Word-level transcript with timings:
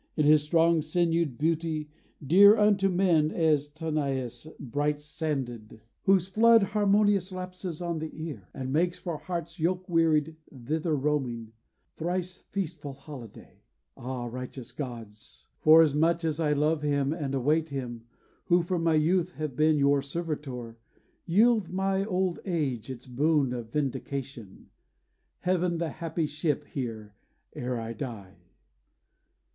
in 0.17 0.25
his 0.25 0.41
strong 0.41 0.81
sinewed 0.81 1.37
beauty 1.37 1.87
Dear 2.25 2.57
unto 2.57 2.89
men 2.89 3.29
as 3.29 3.69
Tanais 3.69 4.47
bright 4.59 4.99
sanded 4.99 5.79
Whose 6.05 6.25
flood 6.25 6.63
harmonious 6.63 7.31
lapses 7.31 7.83
on 7.83 7.99
the 7.99 8.09
ear, 8.11 8.49
And 8.51 8.73
makes 8.73 8.97
for 8.97 9.17
hearts 9.19 9.59
yoke 9.59 9.87
wearied, 9.87 10.37
thither 10.51 10.95
roaming, 10.95 11.51
Thrice 11.95 12.39
feastful 12.51 12.95
holiday. 12.95 13.61
Ah, 13.95 14.25
righteous 14.25 14.71
gods! 14.71 15.49
Forasmuch 15.59 16.23
as 16.23 16.39
I 16.39 16.53
love 16.53 16.81
him 16.81 17.13
and 17.13 17.35
await 17.35 17.69
him, 17.69 18.05
Who 18.45 18.63
from 18.63 18.81
my 18.83 18.95
youth 18.95 19.33
have 19.33 19.55
been 19.55 19.77
your 19.77 20.01
servitor, 20.01 20.79
Yield 21.27 21.69
my 21.71 22.03
old 22.05 22.39
age 22.45 22.89
its 22.89 23.05
boon 23.05 23.53
of 23.53 23.71
vindication: 23.71 24.71
Haven 25.41 25.77
the 25.77 25.89
happy 25.91 26.25
ship 26.25 26.65
here, 26.65 27.13
ere 27.55 27.79
I 27.79 27.93
die. 27.93 28.37